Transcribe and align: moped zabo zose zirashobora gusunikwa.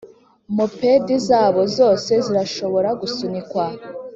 moped 0.57 1.05
zabo 1.27 1.61
zose 1.77 2.11
zirashobora 2.25 2.89
gusunikwa. 3.01 3.65